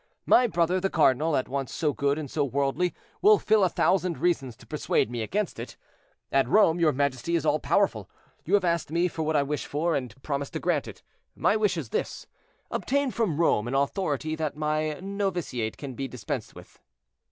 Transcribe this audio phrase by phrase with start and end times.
[0.25, 4.17] My brother, the cardinal, at once so good and so worldly, will find a thousand
[4.17, 5.77] reasons to persuade me against it.
[6.31, 8.09] At Rome your majesty is all powerful;
[8.43, 11.03] you have asked me what I wish for, and promised to grant it;
[11.35, 12.25] my wish is this,
[12.71, 16.79] obtain from Rome an authority that my novitiate be dispensed with."